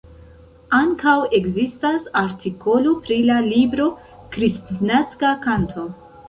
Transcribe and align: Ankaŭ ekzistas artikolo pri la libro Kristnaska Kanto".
Ankaŭ 0.77 1.11
ekzistas 1.39 2.07
artikolo 2.21 2.95
pri 3.05 3.19
la 3.29 3.37
libro 3.49 3.87
Kristnaska 4.37 5.37
Kanto". 5.47 5.87